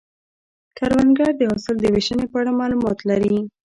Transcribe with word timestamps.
کروندګر 0.77 1.31
د 1.37 1.41
حاصل 1.51 1.75
د 1.81 1.85
ویشنې 1.93 2.25
په 2.31 2.37
اړه 2.41 2.51
معلومات 2.59 2.99
لري 3.09 3.35